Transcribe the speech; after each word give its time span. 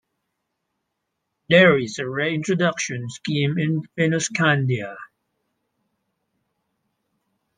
There 1.47 1.77
is 1.77 1.99
a 1.99 2.09
re-introduction 2.09 3.07
scheme 3.11 3.59
in 3.59 3.83
Fennoscandia. 3.95 4.97